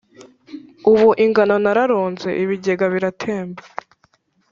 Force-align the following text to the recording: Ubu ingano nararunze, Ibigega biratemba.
Ubu 0.91 1.07
ingano 1.23 1.55
nararunze, 1.63 2.29
Ibigega 2.43 2.85
biratemba. 2.93 3.61